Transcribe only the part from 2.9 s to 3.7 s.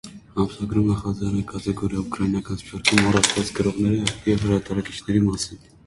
մոռացված